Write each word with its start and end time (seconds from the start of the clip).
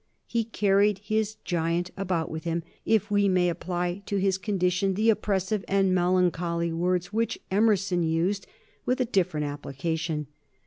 He 0.25 0.45
carried 0.45 0.97
his 0.97 1.35
giant 1.45 1.91
about 1.95 2.31
with 2.31 2.43
him, 2.43 2.63
if 2.85 3.11
we 3.11 3.29
may 3.29 3.49
apply 3.49 4.01
to 4.07 4.17
his 4.17 4.39
condition 4.39 4.95
the 4.95 5.11
expressive 5.11 5.63
and 5.67 5.93
melancholy 5.93 6.73
words 6.73 7.13
which 7.13 7.37
Emerson 7.51 8.01
used 8.01 8.47
with 8.83 8.99
a 8.99 9.05
different 9.05 9.45
application. 9.45 10.25